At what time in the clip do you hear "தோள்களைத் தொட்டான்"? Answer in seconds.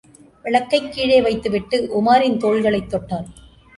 2.37-3.25